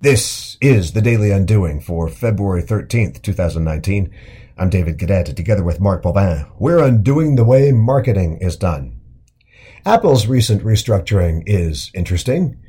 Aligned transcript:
This 0.00 0.56
is 0.60 0.92
the 0.92 1.02
Daily 1.02 1.32
Undoing 1.32 1.80
for 1.80 2.08
February 2.08 2.62
13th, 2.62 3.20
2019. 3.20 4.14
I'm 4.56 4.70
David 4.70 4.96
Cadet, 4.96 5.34
together 5.34 5.64
with 5.64 5.80
Mark 5.80 6.04
Bobin. 6.04 6.46
We're 6.56 6.78
undoing 6.78 7.34
the 7.34 7.42
way 7.42 7.72
marketing 7.72 8.38
is 8.40 8.54
done. 8.54 9.00
Apple's 9.84 10.28
recent 10.28 10.62
restructuring 10.62 11.42
is 11.46 11.90
interesting. 11.94 12.60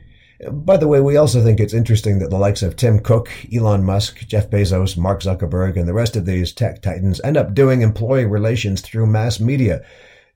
By 0.51 0.77
the 0.77 0.87
way, 0.87 1.01
we 1.01 1.17
also 1.17 1.43
think 1.43 1.59
it's 1.59 1.71
interesting 1.71 2.17
that 2.17 2.31
the 2.31 2.39
likes 2.39 2.63
of 2.63 2.75
Tim 2.75 2.97
Cook, 2.99 3.29
Elon 3.55 3.83
Musk, 3.83 4.27
Jeff 4.27 4.49
Bezos, 4.49 4.97
Mark 4.97 5.21
Zuckerberg, 5.21 5.77
and 5.77 5.87
the 5.87 5.93
rest 5.93 6.15
of 6.15 6.25
these 6.25 6.51
tech 6.51 6.81
titans 6.81 7.21
end 7.23 7.37
up 7.37 7.53
doing 7.53 7.83
employee 7.83 8.25
relations 8.25 8.81
through 8.81 9.05
mass 9.05 9.39
media 9.39 9.85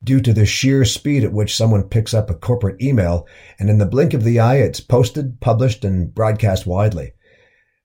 due 0.03 0.21
to 0.21 0.33
the 0.33 0.45
sheer 0.45 0.85
speed 0.85 1.23
at 1.23 1.33
which 1.33 1.55
someone 1.55 1.83
picks 1.83 2.13
up 2.13 2.29
a 2.29 2.35
corporate 2.35 2.81
email, 2.81 3.27
and 3.59 3.69
in 3.69 3.77
the 3.77 3.85
blink 3.85 4.13
of 4.13 4.23
the 4.23 4.39
eye, 4.39 4.57
it's 4.57 4.79
posted, 4.79 5.39
published, 5.39 5.85
and 5.85 6.13
broadcast 6.13 6.65
widely. 6.65 7.13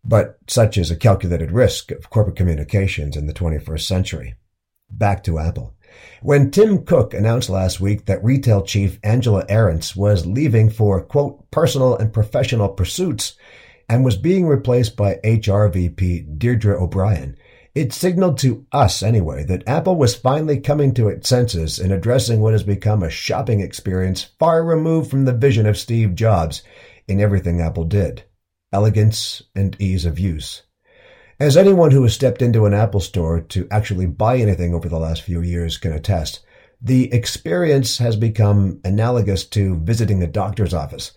But 0.05 0.39
such 0.47 0.79
is 0.79 0.91
a 0.91 0.97
calculated 0.97 1.53
risk 1.53 1.91
of 1.91 2.11
corporate 2.11 2.37
communications 2.37 3.17
in 3.17 3.27
the 3.27 3.35
21st 3.35 3.83
century. 3.83 4.35
Back 4.91 5.23
to 5.25 5.39
Apple. 5.39 5.75
When 6.23 6.51
Tim 6.51 6.85
Cook 6.85 7.15
announced 7.15 7.49
last 7.49 7.81
week 7.81 8.07
that 8.07 8.23
retail 8.25 8.63
chief 8.63 8.99
Angela 9.03 9.45
Ahrendts 9.47 9.97
was 9.97 10.27
leaving 10.27 10.71
for, 10.71 11.03
quote, 11.03 11.51
personal 11.51 11.97
and 11.97 12.13
professional 12.13 12.69
pursuits 12.69 13.37
and 13.89 14.05
was 14.05 14.17
being 14.17 14.47
replaced 14.47 14.97
by 14.97 15.21
HR 15.25 15.67
VP 15.67 16.27
Deirdre 16.37 16.81
O'Brien, 16.81 17.37
it 17.75 17.93
signaled 17.93 18.39
to 18.39 18.67
us, 18.73 19.03
anyway, 19.03 19.45
that 19.45 19.67
Apple 19.69 19.97
was 19.97 20.17
finally 20.17 20.61
coming 20.61 20.93
to 20.95 21.09
its 21.09 21.29
senses 21.29 21.79
in 21.79 21.93
addressing 21.93 22.41
what 22.41 22.53
has 22.53 22.63
become 22.63 23.03
a 23.03 23.11
shopping 23.11 23.61
experience 23.61 24.31
far 24.39 24.65
removed 24.65 25.11
from 25.11 25.25
the 25.25 25.33
vision 25.33 25.67
of 25.67 25.79
Steve 25.79 26.15
Jobs 26.15 26.63
in 27.07 27.21
everything 27.21 27.61
Apple 27.61 27.85
did 27.85 28.25
elegance 28.73 29.43
and 29.55 29.77
ease 29.81 30.05
of 30.05 30.19
use. 30.19 30.63
As 31.41 31.57
anyone 31.57 31.91
who 31.91 32.03
has 32.03 32.13
stepped 32.15 32.43
into 32.43 32.67
an 32.67 32.75
Apple 32.75 33.01
store 33.01 33.41
to 33.41 33.67
actually 33.71 34.07
buy 34.07 34.37
anything 34.37 34.75
over 34.75 34.89
the 34.89 34.99
last 34.99 35.23
few 35.23 35.41
years 35.41 35.79
can 35.79 35.93
attest, 35.93 36.41
the 36.81 37.13
experience 37.13 37.99
has 37.99 38.17
become 38.17 38.81
analogous 38.85 39.47
to 39.47 39.77
visiting 39.77 40.23
a 40.23 40.27
doctor's 40.27 40.75
office. 40.75 41.13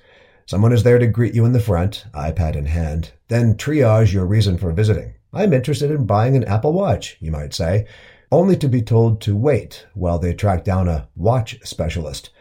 Someone 0.45 0.73
is 0.73 0.83
there 0.83 0.99
to 0.99 1.07
greet 1.07 1.35
you 1.35 1.45
in 1.45 1.53
the 1.53 1.59
front, 1.59 2.05
iPad 2.13 2.55
in 2.55 2.65
hand, 2.65 3.11
then 3.27 3.55
triage 3.55 4.13
your 4.13 4.25
reason 4.25 4.57
for 4.57 4.71
visiting. 4.71 5.13
I'm 5.33 5.53
interested 5.53 5.91
in 5.91 6.05
buying 6.05 6.35
an 6.35 6.43
Apple 6.43 6.73
Watch, 6.73 7.17
you 7.19 7.31
might 7.31 7.53
say, 7.53 7.85
only 8.31 8.57
to 8.57 8.67
be 8.67 8.81
told 8.81 9.21
to 9.21 9.35
wait 9.35 9.85
while 9.93 10.19
they 10.19 10.33
track 10.33 10.63
down 10.63 10.87
a 10.87 11.07
watch 11.15 11.57
specialist. 11.63 12.31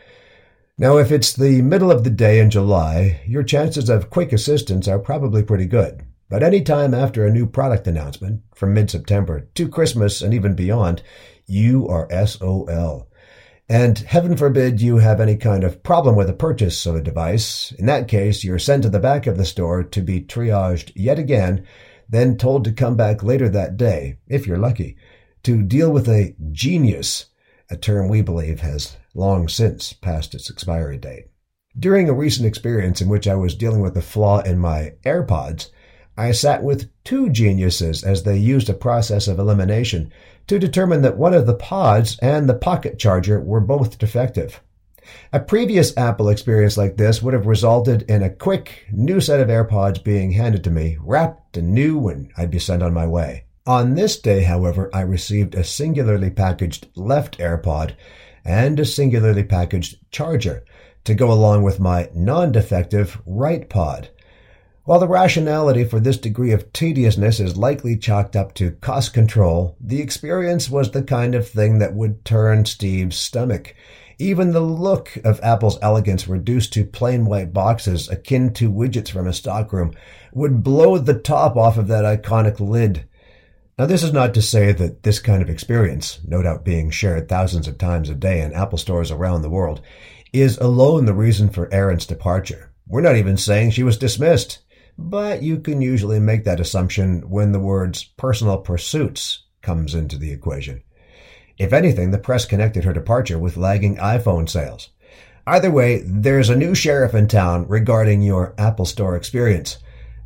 Now, 0.76 0.96
if 0.96 1.12
it's 1.12 1.32
the 1.32 1.62
middle 1.62 1.90
of 1.92 2.04
the 2.04 2.10
day 2.10 2.40
in 2.40 2.50
July, 2.50 3.20
your 3.26 3.42
chances 3.42 3.88
of 3.88 4.10
quick 4.10 4.32
assistance 4.32 4.88
are 4.88 4.98
probably 4.98 5.42
pretty 5.42 5.66
good. 5.66 6.02
But 6.28 6.42
any 6.42 6.62
time 6.62 6.94
after 6.94 7.26
a 7.26 7.32
new 7.32 7.46
product 7.46 7.86
announcement, 7.86 8.42
from 8.54 8.72
mid-September 8.72 9.48
to 9.54 9.68
Christmas 9.68 10.22
and 10.22 10.32
even 10.32 10.54
beyond, 10.54 11.02
you 11.46 11.86
are 11.88 12.08
SOL. 12.26 13.08
And 13.68 13.98
heaven 13.98 14.36
forbid 14.36 14.80
you 14.80 14.98
have 14.98 15.20
any 15.20 15.36
kind 15.36 15.64
of 15.64 15.82
problem 15.82 16.16
with 16.16 16.28
the 16.28 16.32
purchase 16.32 16.86
of 16.86 16.96
a 16.96 17.02
device. 17.02 17.72
In 17.72 17.86
that 17.86 18.08
case, 18.08 18.42
you're 18.42 18.58
sent 18.58 18.84
to 18.84 18.88
the 18.88 18.98
back 18.98 19.26
of 19.26 19.36
the 19.36 19.44
store 19.44 19.82
to 19.82 20.00
be 20.00 20.20
triaged 20.20 20.92
yet 20.96 21.18
again, 21.18 21.66
then 22.10 22.36
told 22.36 22.64
to 22.64 22.72
come 22.72 22.96
back 22.96 23.22
later 23.22 23.48
that 23.48 23.76
day, 23.76 24.18
if 24.26 24.46
you're 24.46 24.58
lucky, 24.58 24.96
to 25.44 25.62
deal 25.62 25.90
with 25.90 26.08
a 26.08 26.34
genius, 26.50 27.26
a 27.70 27.76
term 27.76 28.08
we 28.08 28.20
believe 28.20 28.60
has 28.60 28.96
long 29.14 29.48
since 29.48 29.92
passed 29.92 30.34
its 30.34 30.50
expiry 30.50 30.98
date. 30.98 31.26
During 31.78 32.08
a 32.08 32.14
recent 32.14 32.46
experience 32.46 33.00
in 33.00 33.08
which 33.08 33.28
I 33.28 33.36
was 33.36 33.54
dealing 33.54 33.80
with 33.80 33.96
a 33.96 34.02
flaw 34.02 34.40
in 34.40 34.58
my 34.58 34.94
AirPods, 35.04 35.70
I 36.16 36.32
sat 36.32 36.64
with 36.64 36.90
two 37.04 37.30
geniuses 37.30 38.02
as 38.02 38.24
they 38.24 38.36
used 38.36 38.68
a 38.68 38.74
process 38.74 39.28
of 39.28 39.38
elimination 39.38 40.12
to 40.48 40.58
determine 40.58 41.02
that 41.02 41.16
one 41.16 41.32
of 41.32 41.46
the 41.46 41.54
pods 41.54 42.18
and 42.20 42.48
the 42.48 42.54
pocket 42.54 42.98
charger 42.98 43.40
were 43.40 43.60
both 43.60 43.98
defective. 43.98 44.60
A 45.32 45.40
previous 45.40 45.96
Apple 45.96 46.28
experience 46.28 46.76
like 46.76 46.96
this 46.96 47.22
would 47.22 47.34
have 47.34 47.46
resulted 47.46 48.02
in 48.02 48.22
a 48.22 48.30
quick 48.30 48.86
new 48.92 49.20
set 49.20 49.40
of 49.40 49.48
AirPods 49.48 50.02
being 50.02 50.32
handed 50.32 50.64
to 50.64 50.70
me, 50.70 50.98
wrapped 51.00 51.56
and 51.56 51.72
new, 51.72 52.08
and 52.08 52.30
I'd 52.36 52.50
be 52.50 52.58
sent 52.58 52.82
on 52.82 52.92
my 52.92 53.06
way. 53.06 53.44
On 53.66 53.94
this 53.94 54.18
day, 54.18 54.42
however, 54.42 54.90
I 54.92 55.02
received 55.02 55.54
a 55.54 55.64
singularly 55.64 56.30
packaged 56.30 56.88
left 56.96 57.38
AirPod 57.38 57.94
and 58.44 58.80
a 58.80 58.84
singularly 58.84 59.44
packaged 59.44 59.98
charger 60.10 60.64
to 61.04 61.14
go 61.14 61.30
along 61.30 61.62
with 61.62 61.80
my 61.80 62.08
non-defective 62.14 63.20
right 63.26 63.68
pod. 63.68 64.10
While 64.84 64.98
the 64.98 65.08
rationality 65.08 65.84
for 65.84 66.00
this 66.00 66.16
degree 66.16 66.52
of 66.52 66.72
tediousness 66.72 67.38
is 67.38 67.58
likely 67.58 67.98
chalked 67.98 68.34
up 68.34 68.54
to 68.54 68.70
cost 68.80 69.12
control, 69.12 69.76
the 69.78 70.00
experience 70.00 70.70
was 70.70 70.90
the 70.90 71.02
kind 71.02 71.34
of 71.34 71.46
thing 71.46 71.80
that 71.80 71.94
would 71.94 72.24
turn 72.24 72.64
Steve's 72.64 73.16
stomach. 73.16 73.74
Even 74.18 74.52
the 74.52 74.60
look 74.60 75.16
of 75.22 75.38
Apple's 75.42 75.78
elegance 75.82 76.26
reduced 76.26 76.72
to 76.72 76.84
plain 76.86 77.26
white 77.26 77.52
boxes 77.52 78.08
akin 78.08 78.54
to 78.54 78.72
widgets 78.72 79.10
from 79.10 79.26
a 79.26 79.34
stockroom 79.34 79.92
would 80.32 80.62
blow 80.62 80.96
the 80.96 81.18
top 81.18 81.56
off 81.56 81.76
of 81.76 81.88
that 81.88 82.04
iconic 82.04 82.58
lid. 82.58 83.06
Now, 83.78 83.84
this 83.84 84.02
is 84.02 84.14
not 84.14 84.32
to 84.32 84.42
say 84.42 84.72
that 84.72 85.02
this 85.02 85.18
kind 85.18 85.42
of 85.42 85.50
experience, 85.50 86.20
no 86.26 86.42
doubt 86.42 86.64
being 86.64 86.88
shared 86.88 87.28
thousands 87.28 87.68
of 87.68 87.76
times 87.76 88.08
a 88.08 88.14
day 88.14 88.40
in 88.40 88.54
Apple 88.54 88.78
stores 88.78 89.10
around 89.10 89.42
the 89.42 89.50
world, 89.50 89.82
is 90.32 90.56
alone 90.56 91.04
the 91.04 91.14
reason 91.14 91.50
for 91.50 91.68
Ahrendts' 91.68 92.06
departure. 92.06 92.72
We're 92.86 93.02
not 93.02 93.16
even 93.16 93.36
saying 93.36 93.72
she 93.72 93.82
was 93.82 93.98
dismissed 93.98 94.60
but 95.00 95.42
you 95.42 95.58
can 95.58 95.80
usually 95.80 96.20
make 96.20 96.44
that 96.44 96.60
assumption 96.60 97.28
when 97.28 97.52
the 97.52 97.58
words 97.58 98.04
personal 98.04 98.58
pursuits 98.58 99.44
comes 99.62 99.94
into 99.94 100.18
the 100.18 100.30
equation. 100.30 100.82
If 101.58 101.72
anything, 101.72 102.10
the 102.10 102.18
press 102.18 102.44
connected 102.44 102.84
her 102.84 102.92
departure 102.92 103.38
with 103.38 103.56
lagging 103.56 103.96
iPhone 103.96 104.48
sales. 104.48 104.90
Either 105.46 105.70
way, 105.70 106.02
there's 106.04 106.50
a 106.50 106.56
new 106.56 106.74
sheriff 106.74 107.14
in 107.14 107.26
town 107.26 107.66
regarding 107.66 108.22
your 108.22 108.54
Apple 108.58 108.84
Store 108.84 109.16
experience. 109.16 109.78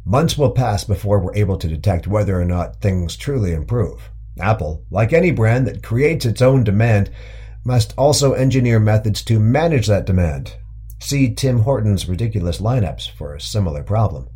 Months 0.05 0.37
will 0.37 0.51
pass 0.51 0.85
before 0.85 1.19
we're 1.19 1.35
able 1.35 1.57
to 1.57 1.69
detect 1.69 2.07
whether 2.07 2.39
or 2.39 2.45
not 2.45 2.81
things 2.81 3.17
truly 3.17 3.53
improve. 3.53 4.11
Apple, 4.41 4.85
like 4.91 5.13
any 5.13 5.31
brand 5.31 5.67
that 5.67 5.83
creates 5.83 6.27
its 6.27 6.43
own 6.43 6.65
demand, 6.65 7.11
must 7.65 7.95
also 7.97 8.33
engineer 8.33 8.79
methods 8.79 9.23
to 9.23 9.39
manage 9.39 9.87
that 9.87 10.05
demand. 10.05 10.57
See 11.01 11.35
Tim 11.35 11.61
Horton's 11.61 12.09
ridiculous 12.09 12.61
lineups 12.61 13.11
for 13.11 13.35
a 13.35 13.41
similar 13.41 13.83
problem. 13.83 14.29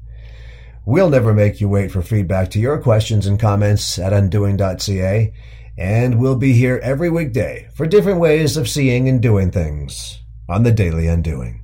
We'll 0.89 1.11
never 1.11 1.35
make 1.35 1.61
you 1.61 1.69
wait 1.69 1.91
for 1.91 2.01
feedback 2.01 2.51
to 2.53 2.59
your 2.59 2.79
questions 2.79 3.27
and 3.27 3.39
comments 3.39 3.99
at 3.99 4.15
undoing.ca, 4.15 5.35
and 5.77 6.19
we'll 6.19 6.37
be 6.37 6.55
here 6.55 6.81
every 6.83 7.11
weekday 7.11 7.69
for 7.75 7.87
different 7.87 8.21
ways 8.21 8.57
of 8.57 8.71
seeing 8.71 9.07
and 9.07 9.21
doing 9.21 9.51
things 9.51 10.23
on 10.49 10.63
the 10.63 10.73
Daily 10.73 11.07
Undoing. 11.07 11.63